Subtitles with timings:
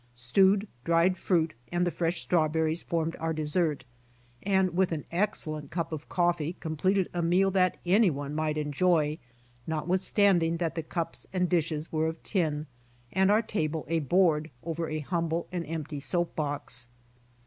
[0.15, 3.85] Stewed dried fruit and the fresh strawberries formed our dessert,
[4.41, 9.19] and with an excellent cup of coffee com pleted a meal that anyone might enjoy,
[9.67, 12.65] notwithstand ing that the cups and dishes were of tin,
[13.13, 13.99] and our table a.
[13.99, 16.87] board over an humble and empty soap box.